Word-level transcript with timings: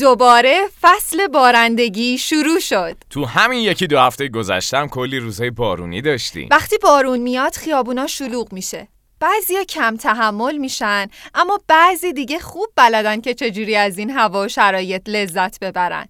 دوباره 0.00 0.60
فصل 0.80 1.26
بارندگی 1.26 2.18
شروع 2.18 2.58
شد. 2.58 2.96
تو 3.10 3.24
همین 3.24 3.58
یکی 3.58 3.86
دو 3.86 3.98
هفته 3.98 4.28
گذشتم 4.28 4.88
کلی 4.88 5.18
روزهای 5.18 5.50
بارونی 5.50 6.02
داشتیم 6.02 6.48
وقتی 6.50 6.78
بارون 6.78 7.18
میاد 7.18 7.54
خیابونا 7.54 8.06
شلوغ 8.06 8.52
میشه. 8.52 8.88
بعضیا 9.20 9.64
کم 9.64 9.96
تحمل 9.96 10.56
میشن 10.56 11.06
اما 11.34 11.60
بعضی 11.68 12.12
دیگه 12.12 12.38
خوب 12.38 12.68
بلدن 12.76 13.20
که 13.20 13.34
چجوری 13.34 13.76
از 13.76 13.98
این 13.98 14.10
هوا 14.10 14.44
و 14.44 14.48
شرایط 14.48 15.08
لذت 15.08 15.60
ببرن. 15.60 16.08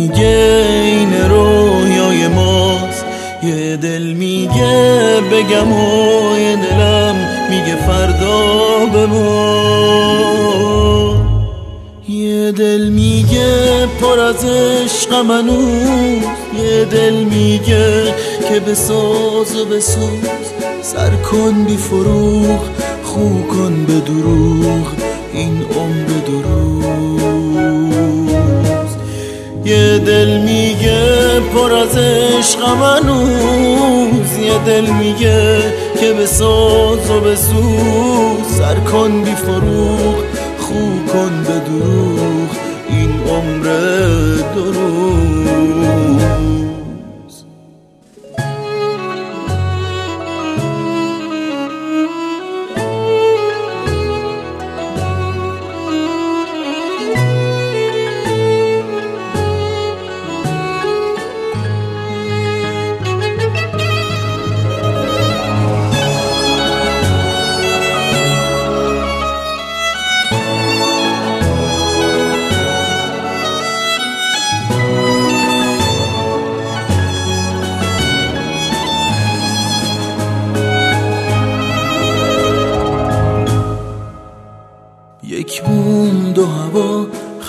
میگه 0.00 0.64
این 0.82 1.12
رویای 1.30 2.28
ماست. 2.28 3.04
یه 3.42 3.76
دل 3.76 4.02
میگه 4.02 5.20
بگم 5.32 5.72
و 5.72 6.38
یه 6.38 6.56
دلم 6.56 7.16
میگه 7.50 7.76
فردا 7.76 8.86
بمون. 8.86 10.00
یه 12.08 12.52
دل 12.52 12.88
میگه 12.88 13.86
پر 14.00 14.20
از 14.20 14.44
عشق 14.44 15.14
منوز 15.14 16.22
یه 16.62 16.84
دل 16.84 17.14
میگه 17.14 18.14
که 18.48 18.60
بساز 18.60 19.56
و 19.56 19.64
بسوز 19.64 20.28
سر 20.82 21.10
کن 21.10 21.64
بی 21.64 21.76
فروغ 21.76 22.60
خو 23.02 23.42
کن 23.42 23.84
به 23.86 24.00
دروغ. 24.00 24.86
این 25.32 25.62
عمر 25.76 26.06
دروز 26.26 27.09
یه 29.64 29.98
دل 29.98 30.38
میگه 30.38 31.40
پر 31.54 31.72
از 31.72 31.96
عشق 31.96 32.68
منوز 32.68 34.38
یه 34.38 34.58
دل 34.66 34.86
میگه 34.86 35.58
که 36.00 36.12
بساز 36.12 37.10
و 37.10 37.20
بسوز 37.20 38.56
سر 38.58 38.74
کن 38.74 39.24
بی 39.24 39.34
فروغ. 39.34 40.39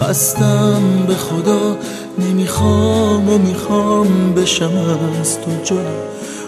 خستم 0.01 0.81
به 1.07 1.15
خدا 1.15 1.77
نمی‌خوام 2.19 3.29
و 3.29 3.37
می‌خوام 3.37 4.33
بشم 4.33 4.71
از 5.21 5.37
تو 5.41 5.51
جدا 5.63 5.81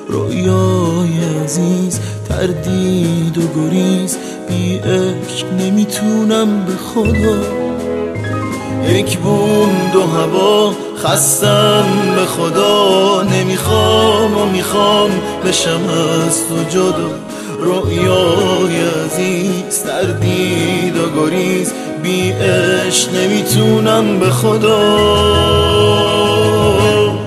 رویای 0.07 1.43
عزیز 1.43 1.99
تردید 2.29 3.37
و 3.37 3.41
گریز 3.55 4.17
بی 4.49 4.77
عشق 4.77 5.53
نمی‌تونم 5.59 6.65
به 6.65 6.73
خدا. 6.75 7.37
یک 8.89 9.17
بوم 9.17 9.91
دو 9.93 10.01
هوا 10.01 10.73
خستم 11.03 11.85
به 12.15 12.25
خدا. 12.25 13.21
نمی‌خوام 13.23 14.37
و 14.37 14.45
می‌خوام 14.45 15.09
بشم 15.45 15.81
از 16.27 16.47
تو 16.47 16.69
جدا. 16.69 17.09
رویای 17.63 18.75
عزیز 19.05 19.83
تردید 19.83 20.97
و 20.97 21.09
گریز 21.15 21.73
بی 22.03 22.31
عشق 22.31 23.09
نمی‌تونم 23.13 24.19
به 24.19 24.29
خدا. 24.29 25.13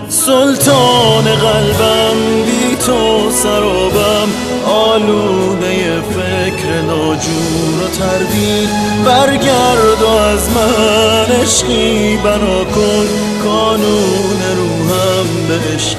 سلطان 0.09 1.25
قلبم 1.25 2.19
بی 2.47 2.77
تو 2.87 3.31
سرابم 3.31 4.29
آلوده 4.67 6.01
فکر 6.01 6.81
ناجور 6.87 7.83
و 7.85 7.89
تردید. 7.99 8.69
برگرد 9.05 10.03
و 10.03 10.09
از 10.09 10.51
من 10.51 11.35
عشقی 11.43 12.17
بنا 12.17 12.65
کن 12.65 13.07
کانون 13.45 14.41
روحم 14.57 15.29
به 15.49 15.75
عشق 15.75 15.99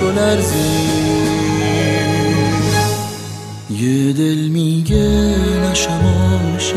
تو 0.00 0.10
لرزید. 0.10 0.89
نشم 5.70 6.00
عاشق 6.52 6.76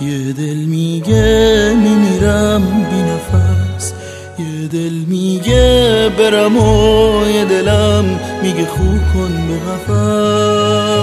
یه 0.00 0.32
دل 0.32 0.54
میگه 0.54 1.74
میمیرم 1.74 2.62
بی 2.90 3.02
نفس 3.02 3.92
یه 4.38 4.68
دل 4.68 4.92
میگه 5.06 6.08
برم 6.18 6.56
و 6.56 7.28
یه 7.28 7.44
دلم 7.44 8.20
میگه 8.42 8.66
خو 8.66 8.84
کن 9.14 9.46
به 9.48 9.58
قفص 9.70 11.00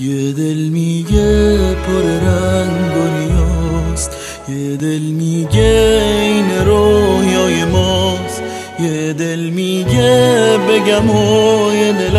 یه 0.00 0.32
دل 0.32 0.54
میگه 0.54 1.58
پر 1.74 2.02
رنگ 2.02 2.96
و 2.96 3.04
ریاست. 3.18 4.10
یه 4.48 4.76
دل 4.76 5.02
میگه 5.02 6.02
این 6.22 6.66
رویای 6.66 7.64
ماست. 7.64 8.42
یه 8.80 9.12
دل 9.12 9.38
میگه 9.38 10.58
بگم 10.68 11.10
و 11.10 11.72
یه 11.74 11.92
دلم 11.92 12.15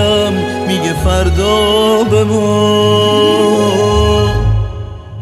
فردا 1.07 2.03
بمون 2.03 3.47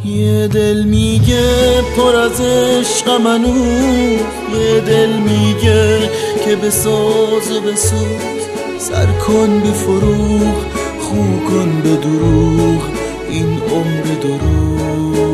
یه 0.06 0.48
دل 0.48 0.83
میگه 0.83 1.81
پر 1.98 2.15
از 2.15 2.42
عشق 2.42 3.09
منوز 3.09 4.19
یه 4.59 4.80
دل 4.88 5.09
میگه 5.09 6.09
که 6.45 6.56
بساز 6.56 7.50
بسوز 7.68 8.44
سر 8.77 9.06
کن 9.06 9.59
بی 9.59 9.71
فروغ 9.71 10.56
خو 11.00 11.15
کن 11.50 11.81
به 11.83 11.95
دروغ. 11.95 12.81
این 13.30 13.62
عمر 13.71 14.04
دروز 14.21 15.25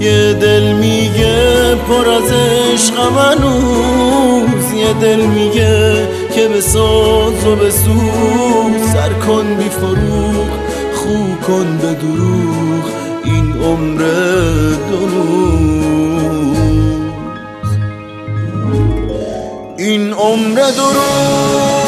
یه 0.00 0.32
دل 0.32 0.72
میگه 0.72 1.74
پر 1.74 2.08
از 2.08 2.32
عشق 2.32 3.00
منوز 3.00 4.72
یه 4.72 4.92
دل 4.92 5.20
میگه 5.20 6.08
که 6.34 6.48
بساز 6.48 7.46
و 7.46 7.56
بسوز 7.56 8.92
سر 8.92 9.12
کن 9.12 9.54
بی 9.54 9.68
فروغ 9.68 10.48
خو 10.94 11.34
کن 11.46 11.78
به 11.78 11.94
دروغ 11.94 12.84
این 13.24 13.52
عمر 13.62 14.02
دروز 14.90 16.56
این 19.78 20.12
عمر 20.12 20.54
دروز 20.54 21.83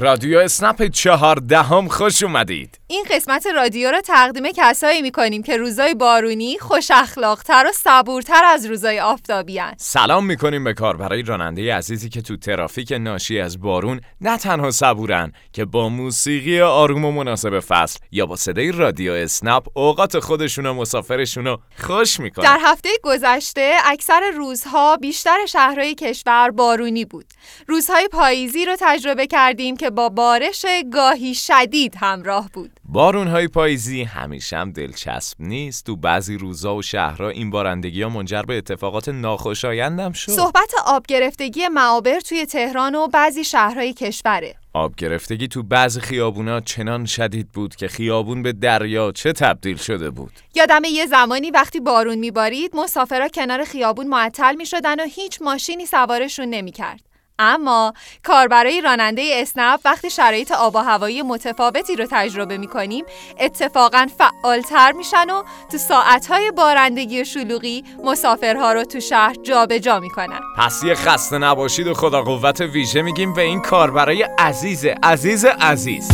رادیو 0.00 0.38
اسنپ 0.38 0.86
چهاردهم 0.86 1.88
خوش 1.88 2.22
اومدید. 2.22 2.78
این 2.86 3.04
قسمت 3.10 3.46
رادیو 3.46 3.90
رو 3.90 4.00
تقدیم 4.00 4.44
کسایی 4.56 5.02
می‌کنیم 5.02 5.42
که 5.42 5.56
روزای 5.56 5.94
بارونی 5.94 6.58
خوش 6.58 6.90
اخلاقتر 6.90 7.64
و 7.68 7.72
صبورتر 7.72 8.44
از 8.44 8.66
روزای 8.66 9.00
آفتابی 9.00 9.58
هن. 9.58 9.74
سلام 9.78 10.26
می‌کنیم 10.26 10.64
به 10.64 10.74
کار 10.74 10.96
برای 10.96 11.22
راننده 11.22 11.74
عزیزی 11.74 12.08
که 12.08 12.22
تو 12.22 12.36
ترافیک 12.36 12.92
ناشی 12.92 13.40
از 13.40 13.60
بارون 13.60 14.00
نه 14.20 14.38
تنها 14.38 14.70
صبورن 14.70 15.32
که 15.52 15.64
با 15.64 15.88
موسیقی 15.88 16.60
آروم 16.60 17.04
و 17.04 17.12
مناسب 17.12 17.60
فصل 17.60 17.98
یا 18.10 18.26
با 18.26 18.36
صدای 18.36 18.72
رادیو 18.72 19.12
اسنپ 19.12 19.66
اوقات 19.74 20.18
خودشون 20.18 20.66
و 20.66 20.74
مسافرشون 20.74 21.44
رو 21.44 21.60
خوش 21.78 22.20
می‌کنن. 22.20 22.44
در 22.44 22.58
هفته 22.62 22.88
گذشته 23.02 23.74
اکثر 23.84 24.30
روزها 24.36 24.96
بیشتر 24.96 25.46
شهرهای 25.48 25.94
کشور 25.94 26.50
بارونی 26.50 27.04
بود. 27.04 27.26
روزهای 27.66 28.08
پاییزی 28.08 28.64
رو 28.64 28.76
تجربه 28.80 29.26
کردیم 29.26 29.76
که 29.76 29.85
با 29.90 30.08
بارش 30.08 30.66
گاهی 30.92 31.34
شدید 31.34 31.94
همراه 32.00 32.50
بود. 32.52 32.70
بارون 32.84 33.28
های 33.28 33.48
پاییزی 33.48 34.02
همیشه 34.02 34.56
هم 34.56 34.72
دلچسب 34.72 35.36
نیست. 35.40 35.86
تو 35.86 35.96
بعضی 35.96 36.38
روزا 36.38 36.74
و 36.76 36.82
شهرها 36.82 37.28
این 37.28 37.50
بارندگی 37.50 38.02
ها 38.02 38.08
منجر 38.08 38.42
به 38.42 38.58
اتفاقات 38.58 39.08
ناخوشایندم 39.08 40.12
شد. 40.12 40.32
صحبت 40.32 40.72
آب 40.86 41.06
گرفتگی 41.06 41.68
معابر 41.68 42.20
توی 42.20 42.46
تهران 42.46 42.94
و 42.94 43.06
بعضی 43.06 43.44
شهرهای 43.44 43.92
کشوره. 43.92 44.54
آب 44.72 44.94
گرفتگی 44.94 45.48
تو 45.48 45.62
بعضی 45.62 46.00
خیابونا 46.00 46.60
چنان 46.60 47.04
شدید 47.04 47.52
بود 47.52 47.76
که 47.76 47.88
خیابون 47.88 48.42
به 48.42 48.52
دریا 48.52 49.12
چه 49.12 49.32
تبدیل 49.32 49.76
شده 49.76 50.10
بود؟ 50.10 50.32
یادم 50.54 50.82
یه 50.84 51.06
زمانی 51.06 51.50
وقتی 51.50 51.80
بارون 51.80 52.14
میبارید 52.14 52.76
مسافرها 52.76 53.28
کنار 53.28 53.64
خیابون 53.64 54.06
معطل 54.06 54.54
می‌شدن 54.54 55.00
و 55.00 55.04
هیچ 55.04 55.42
ماشینی 55.42 55.86
سوارشون 55.86 56.48
نمی‌کرد. 56.48 57.05
اما 57.38 57.92
کاربرای 58.24 58.80
راننده 58.80 59.22
اسنپ 59.32 59.80
وقتی 59.84 60.10
شرایط 60.10 60.52
آب 60.52 60.74
و 60.74 60.78
هوایی 60.78 61.22
متفاوتی 61.22 61.96
رو 61.96 62.06
تجربه 62.10 62.58
می‌کنیم 62.58 63.04
اتفاقا 63.40 64.06
فعالتر 64.18 64.92
میشن 64.92 65.30
و 65.30 65.42
تو 65.72 65.78
ساعتهای 65.78 66.50
بارندگی 66.50 67.24
شلوغی 67.24 67.84
مسافرها 68.04 68.72
رو 68.72 68.84
تو 68.84 69.00
شهر 69.00 69.34
جابجا 69.42 69.86
جا 69.86 70.00
می‌کنن. 70.00 70.40
پس 70.58 70.84
یه 70.84 70.94
خسته 70.94 71.38
نباشید 71.38 71.86
و 71.86 71.94
خدا 71.94 72.22
قوت 72.22 72.60
ویژه 72.60 73.02
میگیم 73.02 73.32
به 73.34 73.42
این 73.42 73.60
کاربرای 73.60 74.22
عزیز 74.22 74.84
عزیز 75.02 75.44
عزیز. 75.44 76.08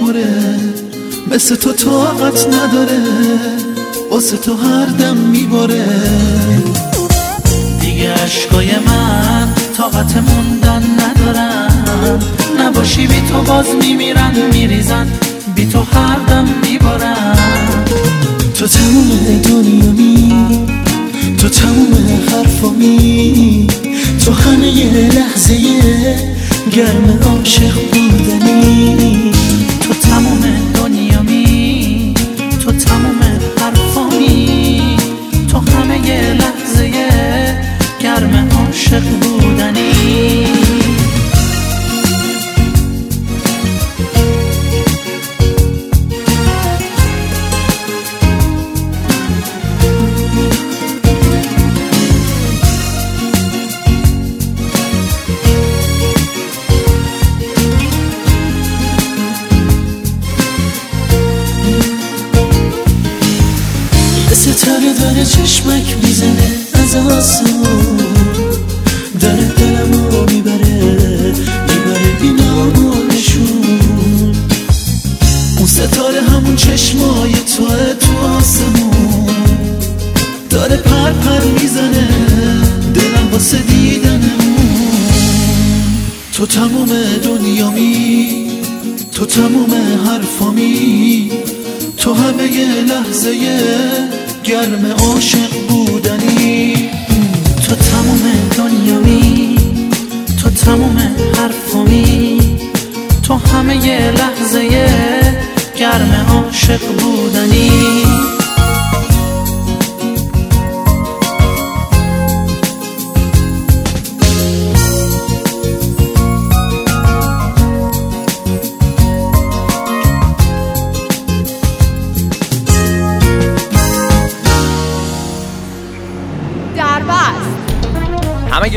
پره 0.00 0.56
مثل 1.30 1.54
تو 1.54 1.72
طاقت 1.72 2.46
نداره. 2.46 3.00
واسه 4.10 4.36
تو 4.36 4.56
هر 4.56 4.86
دم 4.86 5.16
میباره. 5.16 5.84
دیگه 7.80 8.14
عشقای 8.14 8.68
من 8.86 9.48
طاقت 9.76 10.16
موندن 10.16 10.82
ندارم 11.00 12.18
نباشی 12.58 13.06
بی 13.06 13.20
تو 13.28 13.42
باز 13.42 13.66
میمیرن 13.82 14.32
میریزن. 14.52 15.06
بی 15.54 15.66
تو 15.66 15.78
هر 15.78 16.18
دم 16.28 16.48
میبارن. 16.62 17.36
تو 18.54 18.66
تموم 18.66 19.40
دنیا 19.44 19.90
می. 19.90 20.32
تو 21.38 21.48
تموم 21.48 21.94
حرفامی 22.30 23.66
تو 24.24 24.32
همه 24.32 24.70
لحظه 25.14 25.56
گرم 26.72 27.18
عاشق 27.26 27.74
بودنی 27.74 28.09
ستاره 64.60 64.92
داره 65.00 65.24
چشمک 65.24 65.96
می‌زنه 66.02 66.50
از 66.74 66.96
آسمون. 66.96 67.96
داره 69.20 69.52
دلمو 69.56 70.24
می‌بره 70.32 71.32
می‌بره 71.68 72.12
بینامو 72.20 72.94
نشون. 73.04 73.80
اون 75.58 75.66
ستاره 75.66 76.20
همون 76.22 76.56
چشمای 76.56 77.32
توه 77.32 77.94
تو 78.00 78.18
آسمون. 78.26 79.26
داره 80.50 80.76
پر 80.76 81.12
پر 81.12 81.44
می‌زنه 81.44 82.08
دلم 82.94 83.28
واسه 83.32 83.58
دیدنمون. 83.58 85.10
تو 86.32 86.46
تموم 86.46 86.88
دنیامی 87.24 88.46
تو 89.12 89.26
تموم 89.26 89.74
حرفامی. 90.06 91.30
تو 91.96 92.14
همه 92.14 92.48
لحظه 92.84 93.30
گرم 94.50 94.86
عاشق 94.86 95.66
بودنی 95.68 96.90
تو 97.68 97.74
تموم 97.74 98.22
دنیامی 98.58 99.56
تو 100.42 100.50
تموم 100.50 100.98
حرفامی 101.36 102.40
تو 103.22 103.34
همه 103.34 104.10
لحظه 104.10 104.68
گرم 105.76 106.26
عاشق 106.28 106.80
بودنی. 106.80 108.09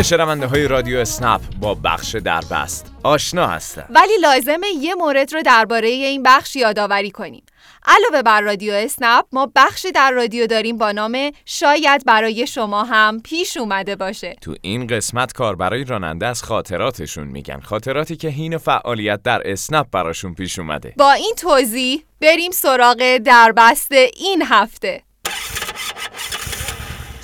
شنونده 0.03 0.48
های 0.48 0.67
رادیو 0.67 0.98
اسنپ 0.98 1.41
با 1.62 1.75
بخش 1.75 2.15
دربست 2.15 2.91
آشنا 3.03 3.48
هستن. 3.48 3.86
ولی 3.89 4.13
لازمه 4.22 4.67
یه 4.81 4.95
مورد 4.95 5.33
رو 5.33 5.41
درباره 5.41 5.88
این 5.88 6.24
بخش 6.24 6.55
یادآوری 6.55 7.12
کنیم. 7.12 7.43
علاوه 7.86 8.22
بر 8.22 8.41
رادیو 8.41 8.74
اسنپ 8.74 9.25
ما 9.31 9.51
بخشی 9.55 9.91
در 9.91 10.12
رادیو 10.12 10.48
داریم 10.48 10.77
با 10.77 10.91
نام 10.91 11.31
شاید 11.45 12.05
برای 12.05 12.48
شما 12.48 12.83
هم 12.83 13.22
پیش 13.22 13.57
اومده 13.57 13.95
باشه. 13.95 14.36
تو 14.41 14.55
این 14.62 14.88
قسمت 14.88 15.33
کار 15.33 15.55
برای 15.55 15.83
راننده 15.83 16.27
از 16.27 16.43
خاطراتشون 16.43 17.27
میگن. 17.27 17.60
خاطراتی 17.60 18.15
که 18.15 18.29
هین 18.29 18.57
فعالیت 18.57 19.24
در 19.24 19.41
اسنپ 19.45 19.88
براشون 19.91 20.33
پیش 20.33 20.60
اومده. 20.60 20.93
با 20.98 21.12
این 21.12 21.33
توضیح 21.38 22.03
بریم 22.22 22.51
سراغ 22.51 23.17
دربست 23.17 23.91
این 23.91 24.41
هفته. 24.41 25.03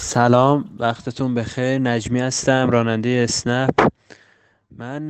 سلام 0.09 0.69
وقتتون 0.79 1.35
بخیر. 1.35 1.77
نجمی 1.77 2.19
هستم 2.19 2.69
راننده 2.69 3.09
اسنپ. 3.23 3.87
من 4.77 5.07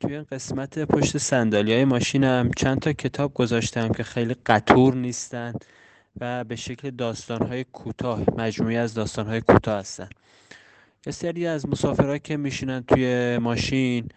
توی 0.00 0.14
این 0.14 0.26
قسمت 0.32 0.78
پشت 0.78 1.18
سندالی 1.18 1.72
های 1.72 1.84
ماشینم 1.84 2.50
چند 2.56 2.78
تا 2.78 2.92
کتاب 2.92 3.34
گذاشتم 3.34 3.88
که 3.88 4.02
خیلی 4.02 4.36
قطور 4.46 4.94
نیستن 4.94 5.52
و 6.20 6.44
به 6.44 6.56
شکل 6.56 6.90
داستان 6.90 7.46
های 7.46 7.64
کوتاه 7.64 8.22
مجموعی 8.36 8.76
از 8.76 8.94
داستان 8.94 9.26
های 9.26 9.40
کوتاه 9.40 9.78
هستن. 9.78 10.08
یه 11.06 11.12
سری 11.12 11.46
از 11.46 11.68
مسافرها 11.68 12.18
که 12.18 12.36
میشینن 12.36 12.82
توی 12.82 13.38
ماشین 13.38 14.08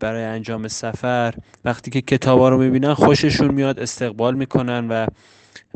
برای 0.00 0.24
انجام 0.24 0.68
سفر 0.68 1.34
وقتی 1.64 1.90
که 1.90 2.00
کتابا 2.00 2.48
رو 2.48 2.58
می‌بینن 2.58 2.94
خوششون 2.94 3.54
میاد 3.54 3.80
استقبال 3.80 4.34
می‌کنن 4.34 4.88
و 4.88 5.06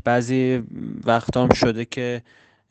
بعضی 0.04 0.62
وقت 1.04 1.36
هم 1.36 1.48
شده 1.54 1.84
که 1.84 2.22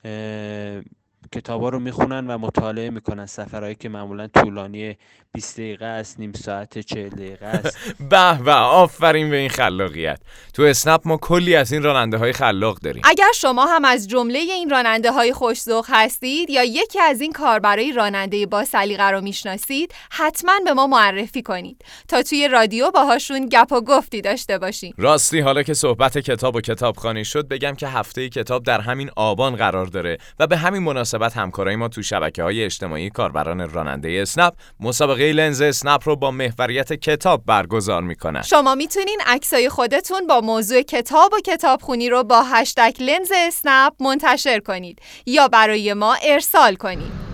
é 0.03 0.83
کتابا 1.31 1.69
رو 1.69 1.79
می‌خونن 1.79 2.27
و 2.27 2.37
مطالعه 2.37 2.89
می‌کنن. 2.89 3.25
سفرهایی 3.25 3.75
که 3.75 3.89
معمولا 3.89 4.27
طولانی 4.27 4.97
20 5.31 5.57
دقیقه 5.59 5.85
است 5.85 6.19
نیم 6.19 6.33
ساعت 6.33 6.79
40 6.79 7.09
دقیقه 7.09 7.45
است. 7.45 7.77
به 8.09 8.43
به. 8.43 8.51
آفرین 8.51 9.29
به 9.29 9.37
این 9.37 9.49
خلاقیت. 9.49 10.19
تو 10.53 10.63
اسنپ 10.63 11.01
ما 11.05 11.17
کلی 11.17 11.55
از 11.55 11.71
این 11.71 11.83
راننده 11.83 12.17
های 12.17 12.33
خلاق 12.33 12.79
داریم. 12.79 13.01
اگر 13.05 13.31
شما 13.35 13.65
هم 13.65 13.85
از 13.85 14.07
جمله 14.07 14.39
این 14.39 14.69
راننده 14.69 15.11
های 15.11 15.33
خوشذوق 15.33 15.85
هستید 15.89 16.49
یا 16.49 16.63
یکی 16.63 16.99
از 16.99 17.21
این 17.21 17.31
کاربرای 17.31 17.91
راننده 17.91 18.45
با 18.45 18.65
سلیقه 18.65 19.09
رو 19.09 19.21
می‌شناسید 19.21 19.93
حتما 20.11 20.53
به 20.65 20.73
ما 20.73 20.87
معرفی 20.87 21.41
کنید 21.41 21.85
تا 22.07 22.23
توی 22.23 22.47
رادیو 22.47 22.91
باهاشون 22.91 23.49
گپ 23.49 23.71
و 23.71 23.81
گفتی 23.81 24.21
داشته 24.21 24.57
باشیم. 24.57 24.93
راستی 24.97 25.39
حالا 25.39 25.63
که 25.63 25.73
صحبت 25.73 26.17
کتاب 26.17 26.55
و 26.55 26.61
کتابخوانی 26.61 27.25
شد 27.25 27.47
بگم 27.47 27.75
که 27.75 27.87
هفته 27.87 28.29
کتاب 28.29 28.63
در 28.63 28.81
همین 28.81 29.09
آبان 29.15 29.55
قرار 29.55 29.85
داره 29.85 30.17
و 30.39 30.47
به 30.47 30.57
همین 30.57 30.83
مناسبت 30.83 31.16
همکارای 31.23 31.75
ما 31.75 31.87
تو 31.87 32.01
شبکه 32.01 32.43
های 32.43 32.63
اجتماعی 32.63 33.09
کاربران 33.09 33.69
راننده 33.69 34.19
اسنپ 34.21 34.53
مسابقه 34.79 35.31
لنز 35.31 35.61
اسنپ 35.61 36.01
رو 36.05 36.15
با 36.15 36.31
محوریت 36.31 36.93
کتاب 36.93 37.43
برگزار 37.45 38.01
می‌کنن. 38.01 38.41
شما 38.41 38.75
می‌تونین 38.75 39.19
عکسای 39.25 39.69
خودتون 39.69 40.27
با 40.27 40.41
موضوع 40.41 40.81
کتاب 40.81 41.33
و 41.33 41.39
کتابخونی 41.45 42.09
رو 42.09 42.23
با 42.23 42.43
هشتگ 42.43 42.95
لنز 42.99 43.31
اسنپ 43.47 43.93
منتشر 43.99 44.59
کنید 44.59 45.01
یا 45.25 45.47
برای 45.47 45.93
ما 45.93 46.15
ارسال 46.23 46.75
کنید. 46.75 47.27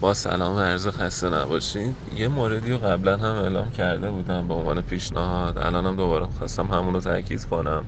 با 0.00 0.14
سلام 0.14 0.56
و 0.56 0.60
عرض 0.60 0.88
خسته 0.88 1.30
نباشید 1.30 1.96
یه 2.16 2.28
موردی 2.28 2.72
رو 2.72 2.78
قبلا 2.78 3.16
هم 3.16 3.42
اعلام 3.42 3.70
کرده 3.70 4.10
بودم 4.10 4.48
به 4.48 4.54
عنوان 4.54 4.80
پیشنهاد. 4.80 5.58
الانم 5.58 5.96
دوباره 5.96 6.26
خواستم 6.38 6.66
همون 6.66 6.94
رو 6.94 7.00
تاکید 7.00 7.44
کنم. 7.44 7.84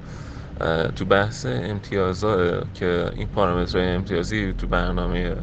تو 0.96 1.04
بحث 1.04 1.46
امتیازا 1.46 2.60
که 2.74 3.10
این 3.16 3.28
پارامترهای 3.28 3.88
امتیازی 3.88 4.52
تو 4.52 4.66
برنامه 4.66 5.36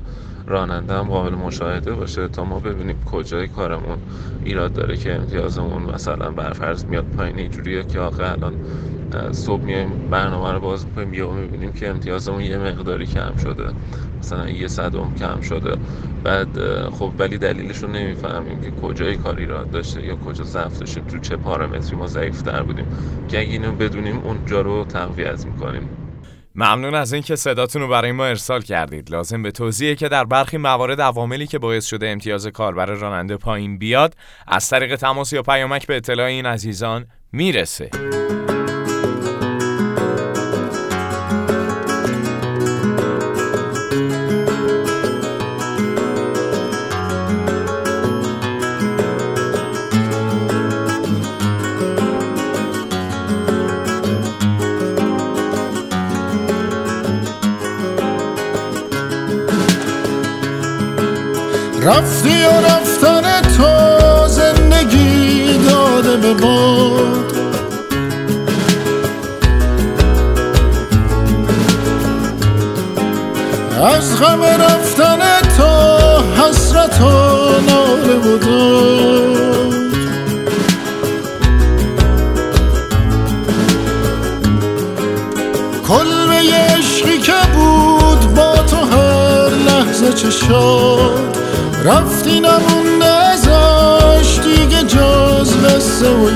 راننده 0.47 0.93
هم 0.93 1.07
قابل 1.07 1.35
مشاهده 1.35 1.93
باشه 1.93 2.27
تا 2.27 2.43
ما 2.43 2.59
ببینیم 2.59 3.03
کجای 3.05 3.47
کارمون 3.47 3.97
ایراد 4.45 4.73
داره 4.73 4.97
که 4.97 5.15
امتیازمون 5.15 5.83
مثلا 5.83 6.31
برفرض 6.31 6.85
میاد 6.85 7.05
پایین. 7.05 7.39
اینجوریه 7.39 7.83
که 7.83 7.99
آخه 7.99 8.23
الان 8.31 8.53
صبح 9.31 9.61
میایم 9.61 9.89
برنامه 10.11 10.51
رو 10.51 10.59
باز 10.59 10.85
می‌کنیم 10.85 11.13
یهو 11.13 11.31
می‌بینیم 11.31 11.73
که 11.73 11.89
امتیازمون 11.89 12.41
یه 12.41 12.57
مقداری 12.57 13.05
کم 13.05 13.35
شده. 13.43 13.73
مثلا 14.19 14.49
یه 14.49 14.67
صدم 14.67 15.15
کم 15.19 15.41
شده. 15.41 15.77
بعد 16.23 16.47
خب 16.89 17.11
ولی 17.17 17.37
دلیلش 17.37 17.77
رو 17.77 17.87
نمی‌فهمیم 17.87 18.61
که 18.61 18.71
کجای 18.71 19.15
کاری 19.15 19.45
را 19.45 19.63
داشته 19.63 20.05
یا 20.05 20.15
کجا 20.15 20.43
ضعف 20.43 20.79
داشتیم 20.79 21.03
تو 21.03 21.19
چه 21.19 21.35
پارامتری 21.35 21.95
ما 21.95 22.07
ضعیف 22.07 22.43
در 22.43 22.63
بودیم. 22.63 22.85
که 23.27 23.39
اگه 23.39 23.49
اینو 23.49 23.71
بدونیم 23.71 24.17
اونجا 24.17 24.61
رو 24.61 24.85
تقویت 24.85 25.45
می‌کنیم. 25.45 25.89
ممنون 26.55 26.95
از 26.95 27.13
اینکه 27.13 27.35
صداتون 27.35 27.81
رو 27.81 27.87
برای 27.87 28.11
ما 28.11 28.25
ارسال 28.25 28.61
کردید. 28.61 29.11
لازم 29.11 29.43
به 29.43 29.51
توضیحه 29.51 29.95
که 29.95 30.09
در 30.09 30.23
برخی 30.23 30.57
موارد 30.57 31.01
عواملی 31.01 31.47
که 31.47 31.59
باعث 31.59 31.85
شده 31.85 32.09
امتیاز 32.09 32.47
کاربر 32.47 32.85
راننده 32.85 33.37
پایین 33.37 33.77
بیاد 33.77 34.13
از 34.47 34.69
طریق 34.69 34.95
تماس 34.95 35.33
یا 35.33 35.41
پیامک 35.41 35.87
به 35.87 35.95
اطلاع 35.95 36.25
این 36.25 36.45
عزیزان 36.45 37.05
می‌رسه. 37.31 37.89
رفتی 61.89 62.46
و 62.46 62.65
رفتن 62.65 63.41
تو 63.41 64.27
زندگی 64.27 65.58
داده 65.58 66.17
به 66.17 66.34
باد. 66.34 67.39
از 73.84 74.19
غم 74.22 74.43
رفتن 74.43 75.19
تو 75.58 75.63
حسرت 76.41 77.01
و 77.01 77.05
ناله 77.67 78.15
و 78.15 78.38
عشقی 86.53 87.17
که 87.17 87.34
بود 87.53 88.34
با 88.36 88.55
تو 88.55 88.75
هر 88.75 89.50
لحظه 89.50 90.13
چشاد 90.13 91.49
رفتی 91.85 92.39
نمونده 92.39 93.05
ازش 93.05 94.39
دیگه 94.43 94.83
جز 94.83 95.57
قصه 95.65 96.09
و 96.09 96.29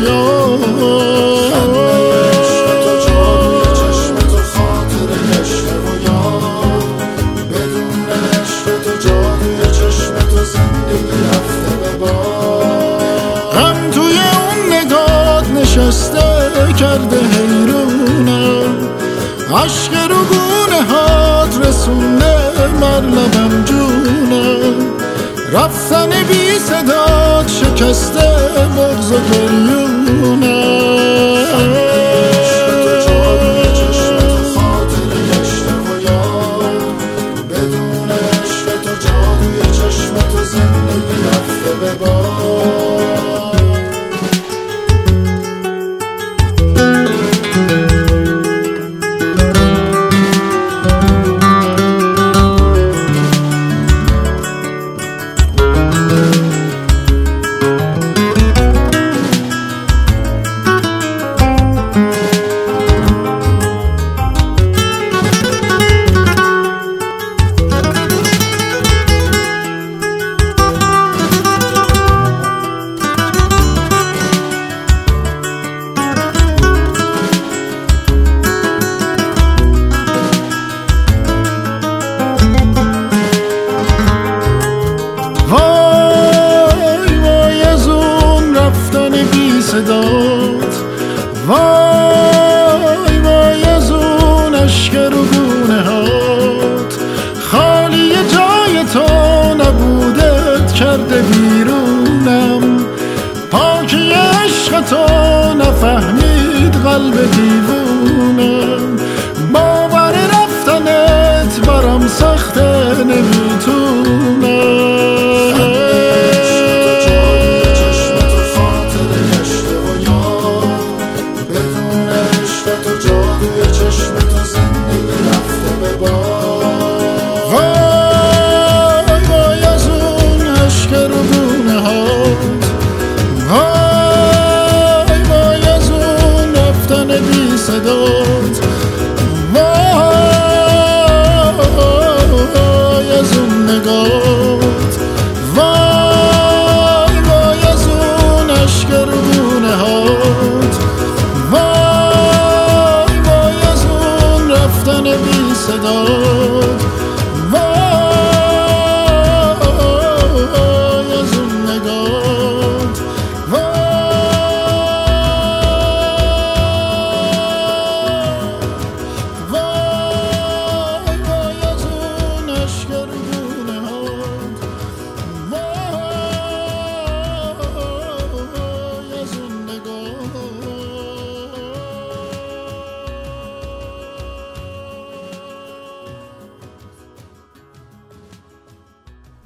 غم 13.54 13.92
توی 13.92 14.18
اون 14.18 15.62
نشسته 15.62 16.20
کرده 16.80 17.18
حیرونم 17.18 18.90
عشق 19.56 19.94
رو 20.10 20.16
گونه 20.16 20.82
هات 20.92 21.68
رسونده 21.68 22.36
بر 22.82 23.02
لبم 23.02 23.64
جونم 23.66 24.93
رفتن 25.54 26.10
بی 26.10 26.60
صدات 26.60 27.48
شکسته 27.48 28.38
بغز 28.78 29.12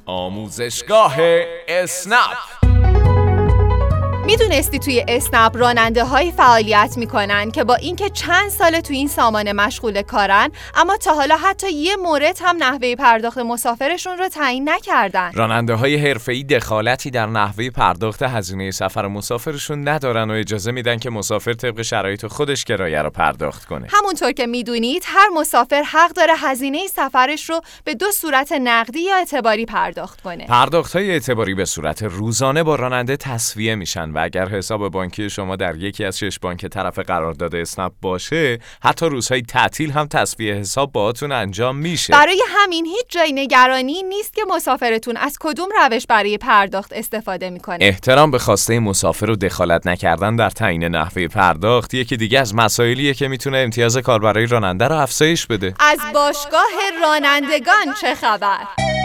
آموزشگاه 0.08 1.16
اسنپ. 1.68 2.38
می‌دونستی 4.28 4.80
توی 4.80 5.06
اسنپ 5.08 5.58
راننده 5.58 6.04
های 6.04 6.32
فعالیت 6.32 6.94
می‌کنن 6.98 7.52
که 7.52 7.64
با 7.64 7.76
اینکه 7.76 8.10
چند 8.10 8.50
سال 8.50 8.80
توی 8.80 8.98
این 8.98 9.08
سامانه 9.08 9.54
مشغول 9.54 10.02
کارن 10.02 10.52
اما 10.76 10.98
تا 10.98 11.14
حالا 11.14 11.38
حتی 11.38 11.72
یه 11.72 11.96
مورد 11.96 12.40
هم 12.42 12.56
نحوه 12.60 12.96
پرداخت 12.96 13.38
مسافرشون 13.38 14.18
رو 14.18 14.28
تعیین 14.28 14.70
نکردن 14.70 15.32
راننده 15.34 15.74
های 15.74 15.96
حرفه‌ای 15.96 16.44
دخالتی 16.44 17.12
در 17.12 17.26
نحوه 17.26 17.70
پرداخت 17.70 18.24
هزینه 18.24 18.72
سفر 18.72 19.08
مسافرشون 19.08 19.88
ندارن 19.88 20.32
و 20.32 20.34
اجازه 20.34 20.72
میدن 20.72 20.98
که 20.98 21.10
مسافر 21.10 21.54
طبق 21.54 21.82
شرایط 21.82 22.26
خودش 22.26 22.64
کرایه 22.64 23.02
رو 23.02 23.10
پرداخت 23.10 23.66
کنه. 23.66 23.88
همونطور 23.90 24.32
که 24.32 24.48
می‌دونید 24.48 25.04
هر 25.06 25.30
مسافر 25.36 25.84
حق 25.84 26.12
داره 26.12 26.34
هزینه 26.38 26.88
سفرش 26.88 27.50
رو 27.50 27.62
به 27.84 27.94
دو 27.94 28.12
صورت 28.12 28.52
نقدی 28.52 29.00
یا 29.00 29.16
اعتباری 29.16 29.66
پرداخت 29.66 30.22
کنه 30.22 30.46
پرداخت 30.46 30.96
های 30.96 31.12
اعتباری 31.12 31.54
به 31.54 31.66
صورت 31.66 32.04
روزانه 32.04 32.64
با 32.64 32.76
راننده 32.76 33.18
تصویه 33.18 33.76
میشن 33.76 34.17
و 34.18 34.20
اگر 34.24 34.50
حساب 34.50 34.90
بانکی 34.90 35.30
شما 35.30 35.56
در 35.56 35.76
یکی 35.76 36.06
از 36.06 36.20
شش 36.20 36.40
بانک 36.40 36.66
طرف 36.66 37.00
قرارداد 37.00 37.56
اسنپ 37.56 37.92
باشه 38.02 38.60
حتی 38.84 39.06
روزهای 39.06 39.42
تعطیل 39.42 39.92
هم 39.92 40.08
تصویه 40.08 40.54
حساب 40.54 40.92
باهاتون 40.92 41.32
انجام 41.32 41.76
میشه. 41.78 42.14
برای 42.14 42.42
همین 42.48 42.86
هیچ 42.86 43.06
جای 43.10 43.32
نگرانی 43.34 44.04
نیست 44.04 44.34
که 44.34 44.42
مسافرتون 44.50 45.18
از 45.18 45.38
کدوم 45.40 45.70
روش 45.82 46.06
برای 46.08 46.38
پرداخت 46.38 46.94
استفاده 46.94 47.50
می‌کنه. 47.50 47.78
احترام 47.82 48.32
به 48.32 48.40
خواسته 48.40 48.80
مسافر 48.80 49.30
و 49.30 49.36
دخالت 49.36 49.88
نکردن 49.88 50.36
در 50.36 50.50
تعیین 50.50 50.84
نحوه 50.84 51.28
پرداخت 51.28 51.94
یکی 51.94 52.18
دیگه 52.18 52.40
از 52.40 52.56
مسائلیه 52.56 53.14
که 53.14 53.28
می‌تونه 53.28 53.58
امتیاز 53.58 53.98
کار 53.98 54.20
برای 54.20 54.46
راننده 54.46 54.88
رو 54.88 54.96
افزایش 54.96 55.48
بده. 55.48 55.74
از 55.80 56.00
باشگاه 56.14 56.72
رانندگان 57.02 57.94
چه 58.02 58.16
خبر؟ 58.16 58.97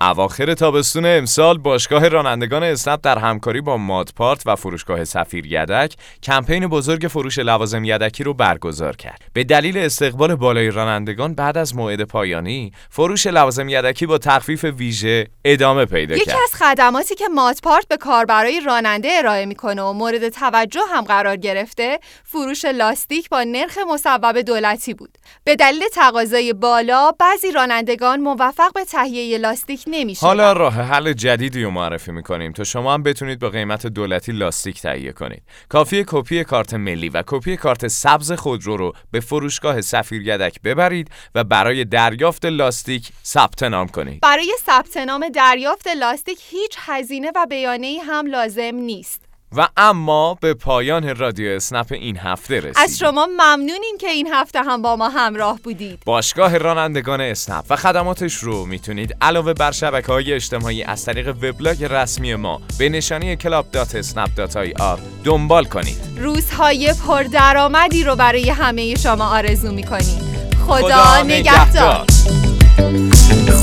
اواخر 0.00 0.54
تابستون 0.54 1.06
امسال 1.06 1.58
باشگاه 1.58 2.08
رانندگان 2.08 2.62
اسنپ 2.62 3.00
در 3.02 3.18
همکاری 3.18 3.60
با 3.60 3.76
مادپارت 3.76 4.42
و 4.46 4.56
فروشگاه 4.56 5.04
سفیر 5.04 5.46
یدک 5.46 5.94
کمپین 6.22 6.66
بزرگ 6.66 7.06
فروش 7.08 7.38
لوازم 7.38 7.84
یدکی 7.84 8.24
رو 8.24 8.34
برگزار 8.34 8.96
کرد. 8.96 9.22
به 9.32 9.44
دلیل 9.44 9.78
استقبال 9.78 10.34
بالای 10.34 10.70
رانندگان 10.70 11.34
بعد 11.34 11.58
از 11.58 11.76
موعد 11.76 12.02
پایانی، 12.02 12.72
فروش 12.90 13.26
لوازم 13.26 13.68
یدکی 13.68 14.06
با 14.06 14.18
تخفیف 14.18 14.64
ویژه 14.64 15.26
ادامه 15.44 15.84
پیدا 15.84 16.16
یکی 16.16 16.24
کرد. 16.24 16.36
از 16.44 16.54
خدماتی 16.54 17.14
که 17.14 17.28
مادپارت 17.28 17.88
به 17.88 17.96
کاربرای 17.96 18.60
راننده 18.60 19.08
ارائه 19.12 19.46
می‌کنه 19.46 19.82
و 19.82 19.92
مورد 19.92 20.28
توجه 20.28 20.80
هم 20.94 21.04
قرار 21.04 21.36
گرفته 21.36 21.98
فروش 22.24 22.64
لاستیک 22.64 23.28
با 23.28 23.42
نرخ 23.42 23.78
مصوب 23.92 24.38
دولتی 24.38 24.94
بود 24.94 25.18
به 25.44 25.56
دلیل 25.56 25.82
تقاضای 25.92 26.52
بالا 26.52 27.12
بعضی 27.12 27.52
رانندگان 27.52 28.20
موفق 28.20 28.72
به 28.74 28.84
تهیه 28.84 29.38
لاستیک 29.38 29.87
نمیشه 29.90 30.26
حالا 30.26 30.52
راه 30.52 30.74
حل 30.74 31.12
جدیدی 31.12 31.62
رو 31.62 31.70
معرفی 31.70 32.12
می‌کنیم 32.12 32.52
تا 32.52 32.64
شما 32.64 32.94
هم 32.94 33.02
بتونید 33.02 33.38
با 33.38 33.48
قیمت 33.48 33.86
دولتی 33.86 34.32
لاستیک 34.32 34.80
تهیه 34.80 35.12
کنید. 35.12 35.42
کافیه 35.68 36.04
کپی 36.06 36.44
کارت 36.44 36.74
ملی 36.74 37.08
و 37.08 37.22
کپی 37.26 37.56
کارت 37.56 37.88
سبز 37.88 38.32
خودرو 38.32 38.76
رو 38.76 38.92
به 39.10 39.20
فروشگاه 39.20 39.80
سفیر 39.80 40.22
یدک 40.22 40.62
ببرید 40.62 41.10
و 41.34 41.44
برای 41.44 41.84
دریافت 41.84 42.44
لاستیک 42.44 43.08
ثبت 43.24 43.62
نام 43.62 43.88
کنید. 43.88 44.20
برای 44.20 44.52
ثبت 44.66 44.96
نام 44.96 45.28
دریافت 45.28 45.88
لاستیک 45.88 46.38
هیچ 46.50 46.76
هزینه 46.78 47.32
و 47.36 47.46
بیعانه‌ای 47.46 47.98
هم 47.98 48.26
لازم 48.26 48.74
نیست 48.74 49.27
و 49.56 49.68
اما 49.76 50.34
به 50.40 50.54
پایان 50.54 51.16
رادیو 51.16 51.50
اسنپ 51.56 51.92
این 51.92 52.16
هفته 52.16 52.56
رسیدیم. 52.56 52.72
از 52.76 52.98
شما 52.98 53.26
ممنونیم 53.26 53.98
که 54.00 54.08
این 54.08 54.28
هفته 54.32 54.62
هم 54.62 54.82
با 54.82 54.96
ما 54.96 55.08
همراه 55.08 55.58
بودید 55.64 56.02
باشگاه 56.04 56.58
رانندگان 56.58 57.20
اسنپ 57.20 57.64
و 57.70 57.76
خدماتش 57.76 58.34
رو 58.34 58.66
می‌تونید 58.66 59.16
علاوه 59.20 59.52
بر 59.52 59.72
شبکه 59.72 60.12
های 60.12 60.32
اجتماعی 60.32 60.82
از 60.82 61.04
طریق 61.04 61.28
وبلاگ 61.28 61.84
رسمی 61.84 62.34
ما 62.34 62.60
به 62.78 62.88
نشانی 62.88 63.36
club.snap.ir 63.36 64.98
دنبال 65.24 65.64
کنید. 65.64 65.98
روزهای 66.16 66.94
پردرآمدی 67.06 68.04
رو 68.04 68.16
برای 68.16 68.50
همه 68.50 68.94
شما 68.94 69.28
آرزو 69.28 69.72
می‌کنیم 69.72 70.20
خدا, 70.66 70.78
خدا 70.78 71.22
نگهدار 71.22 72.06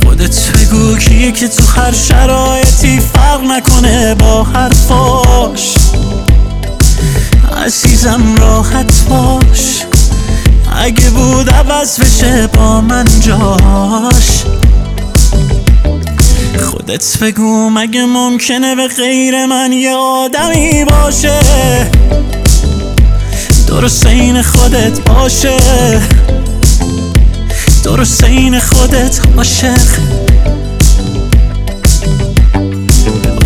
خودت 0.04 0.55
بگو 0.66 0.98
کیه 0.98 1.32
که 1.32 1.48
تو 1.48 1.64
هر 1.66 1.92
شرایطی 1.92 3.00
فرق 3.00 3.42
نکنه 3.44 4.16
با 4.16 4.44
حرفاش. 4.44 5.74
عزیزم 7.66 8.36
راحت 8.36 9.04
باش. 9.10 9.84
اگه 10.78 11.10
بود 11.10 11.50
عوض 11.50 12.00
بشه 12.00 12.48
با 12.48 12.82
من 12.82 13.06
جاش. 13.20 14.44
خودت 16.64 17.18
بگو 17.18 17.70
مگه 17.70 18.06
ممکنه 18.06 18.76
به 18.76 18.88
غیر 18.88 19.46
من 19.46 19.72
یه 19.72 19.96
آدمی 19.96 20.86
باشه؟ 20.86 21.40
درست 23.68 24.06
این 24.06 24.42
خودت 24.42 25.00
باشه. 25.00 25.58
درست 27.84 28.24
این 28.24 28.60
خودت 28.60 29.20
عاشق. 29.38 30.05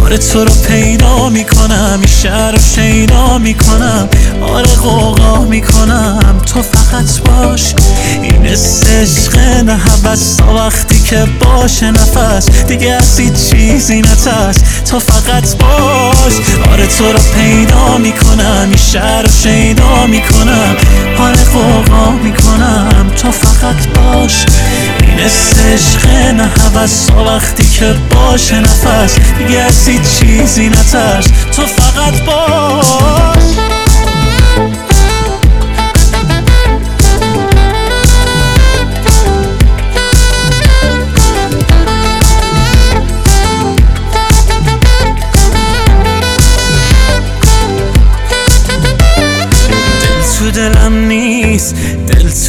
آره 0.09 0.17
تو 0.17 0.45
رو 0.45 0.51
پیدا 0.67 1.29
می‌کنم 1.29 1.99
این 2.01 2.09
شهر 2.23 2.51
رو 2.51 2.57
شیدا 2.75 3.37
می‌کنم. 3.37 4.09
آره 4.41 4.75
قوقا 4.75 5.45
می‌کنم 5.45 6.41
تو 6.45 6.61
فقط 6.61 7.19
باش. 7.19 7.73
این 8.21 8.45
عشق 8.45 9.37
نه 9.37 9.75
حوث 9.75 10.35
تا 10.35 10.53
وقتی 10.53 10.99
که 10.99 11.27
باشه 11.39 11.91
نفس. 11.91 12.49
دیگه 12.67 12.91
از 12.91 13.17
چیزی 13.49 14.01
نترس 14.01 14.55
تو 14.89 14.99
فقط 14.99 15.55
باش. 15.57 16.33
آره 16.71 16.87
تو 16.87 17.11
رو 17.11 17.19
پیدا 17.35 17.97
می‌کنم 17.97 18.67
این 18.67 18.77
شهر 18.77 19.21
رو 19.21 19.29
شیدا 19.43 20.07
می‌کنم. 20.07 20.75
آره 21.19 21.43
قوقا 21.43 22.11
می‌کنم 22.11 23.11
تو 23.17 23.31
فقط 23.31 23.87
باش. 23.87 24.45
این 25.09 25.19
عشق 25.19 26.07
نه 26.07 26.43
حوث 26.43 27.09
وقتی 27.09 27.63
که 27.63 27.95
باشه 28.15 28.59
نفس. 28.59 29.15
دیگه 29.37 29.59
از 29.59 29.85
چیزی 30.19 30.69
نترس. 30.69 31.27
تو 31.51 31.65
فقط 31.65 32.21
باش. 32.25 33.68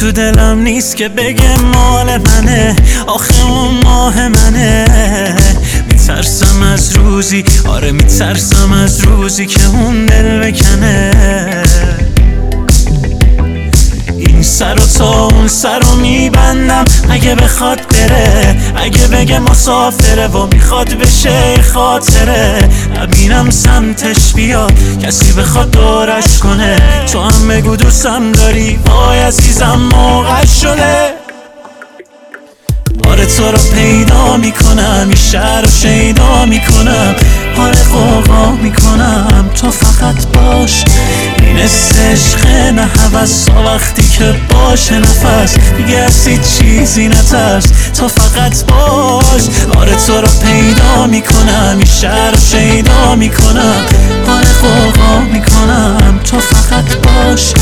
تو 0.01 0.11
دلم 0.11 0.59
نیست 0.59 0.97
که 0.97 1.09
بگه 1.09 1.61
مال 1.61 2.17
منه. 2.17 2.75
آخه 3.07 3.45
اون 3.45 3.83
ماه 3.83 4.27
منه. 4.27 5.35
میترسم 5.91 6.63
از 6.63 6.95
روزی. 6.95 7.43
آره 7.67 7.91
میترسم 7.91 8.71
از 8.71 9.05
روزی 9.05 9.45
که 9.45 9.67
اون 9.67 10.05
دل 10.05 10.39
بکنه. 10.39 11.11
سر 14.61 14.79
و 14.79 14.85
تا 14.97 15.25
اون 15.25 15.47
سر 15.47 15.79
رو 15.79 15.95
میبندم. 15.95 16.85
اگه 17.09 17.35
بخواد 17.35 17.79
بره 17.87 18.59
اگه 18.75 19.07
بگه 19.07 19.39
مسافره 19.39 20.27
و 20.27 20.47
می‌خواد 20.53 20.93
بشه 20.93 21.61
خاطره. 21.73 22.69
نبینم 22.99 23.49
سمتش 23.49 24.33
بیاد 24.33 24.73
کسی 25.03 25.33
بخواد 25.33 25.71
دورش 25.71 26.39
کنه. 26.39 26.75
تو 27.11 27.21
هم 27.21 27.47
بگو 27.47 27.75
دوستم 27.75 28.31
داری؟ 28.31 28.79
وای 28.85 29.19
عزیزم 29.19 29.89
موقع 29.93 30.45
شده. 30.45 31.13
آره 33.09 33.25
تو 33.25 33.51
رو 33.51 33.57
پیدا 33.75 34.37
می‌کنم 34.37 35.05
این 35.07 35.15
شهر 35.31 35.61
رو 35.61 35.69
شیدا 35.69 36.45
می‌کنم. 36.45 37.15
حال 37.57 37.73
قوقا 37.73 38.51
می‌کنم. 38.51 39.49
تو 39.55 39.71
فقط 39.71 40.27
باش. 40.27 40.83
این 41.41 41.57
عشق 41.59 42.47
نه 42.47 42.85
حوثا 42.85 43.63
وقتی 43.63 44.09
که 44.09 44.35
باشه 44.49 44.99
نفس. 44.99 45.57
دیگه 45.77 45.97
از 45.97 46.27
چیزی 46.57 47.07
نترس. 47.07 47.65
تو 47.97 48.07
فقط 48.07 48.65
باش. 48.65 49.41
آره 49.77 49.95
تو 50.07 50.21
رو 50.21 50.27
پیدا 50.45 51.07
می‌کنم. 51.07 51.75
این 51.77 51.87
شهر 52.01 52.33
شیدا 52.51 53.15
می‌کنم. 53.15 53.85
حال 54.27 54.43
قوقا 54.61 55.19
می‌کنم. 55.19 56.19
تو 56.23 56.39
فقط 56.39 56.95
باش. 56.97 57.53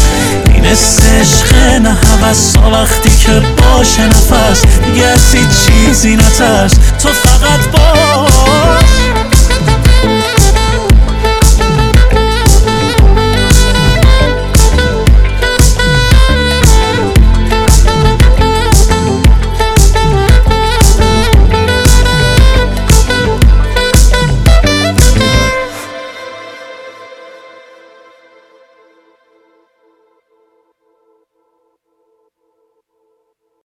این 0.56 0.66
عشق 0.66 1.56
نه 1.82 1.90
حوثا 1.90 2.72
وقتی 2.72 3.10
که 3.10 3.32
باشه 3.32 4.06
نفس. 4.08 4.62
دیگه 4.86 5.06
از 5.06 5.20
چیزی 5.66 6.16
نترس. 6.16 6.72
تو 7.04 7.10
فقط 7.10 7.68
باش. 7.72 9.09